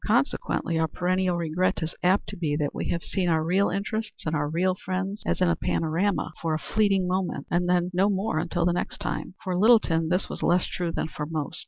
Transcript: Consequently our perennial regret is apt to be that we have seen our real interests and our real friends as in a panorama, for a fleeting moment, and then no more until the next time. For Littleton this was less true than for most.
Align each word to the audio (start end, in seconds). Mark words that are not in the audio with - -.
Consequently 0.07 0.79
our 0.79 0.87
perennial 0.87 1.37
regret 1.37 1.83
is 1.83 1.93
apt 2.01 2.27
to 2.29 2.35
be 2.35 2.55
that 2.55 2.73
we 2.73 2.89
have 2.89 3.03
seen 3.03 3.29
our 3.29 3.43
real 3.43 3.69
interests 3.69 4.25
and 4.25 4.35
our 4.35 4.49
real 4.49 4.73
friends 4.73 5.21
as 5.27 5.41
in 5.41 5.47
a 5.47 5.55
panorama, 5.55 6.33
for 6.41 6.55
a 6.55 6.73
fleeting 6.73 7.07
moment, 7.07 7.45
and 7.51 7.69
then 7.69 7.91
no 7.93 8.09
more 8.09 8.39
until 8.39 8.65
the 8.65 8.73
next 8.73 8.97
time. 8.97 9.35
For 9.43 9.55
Littleton 9.55 10.09
this 10.09 10.27
was 10.27 10.41
less 10.41 10.65
true 10.65 10.91
than 10.91 11.07
for 11.07 11.27
most. 11.27 11.59